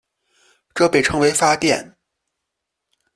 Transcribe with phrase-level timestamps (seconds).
[0.73, 1.95] 这被称为发电。